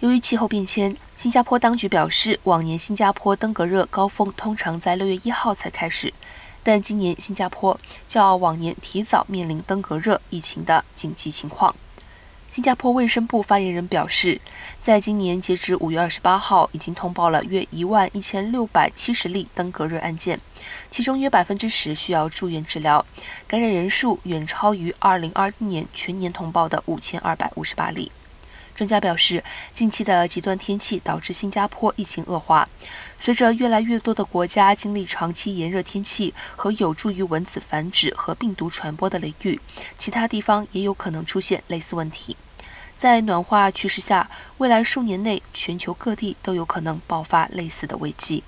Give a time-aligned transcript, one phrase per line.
[0.00, 6.14] 由于气候变迁，新加坡当局表示，往年新加坡登革热高峰通常在六月一号才开始，
[6.62, 11.76] 但今年新加坡较往年提早面临登革热疫情的紧急情况。
[12.50, 14.40] 新加坡卫生部发言人表示，
[14.80, 20.40] 在今年截至五月二十八号，已经通报了约一万一千六百七十例登革热案件，
[20.90, 23.04] 其中约百分之十需要住院治疗，
[23.46, 28.10] 感染人数远超于二零二一年全年通报的五千二百五十八例。
[28.74, 29.42] 专家表示，
[29.74, 32.68] 近期的极端天气导致新加坡疫情恶化。
[33.20, 39.60] 随着越来越多的国家经历长期炎热天气和有助于蚊子繁殖和病毒传播的雷雨，
[39.98, 42.36] 其他地方也有可能出现类似问题。
[42.96, 48.42] 在暖化趋势下，未来数年内全球各地都有可能爆发类似的危机。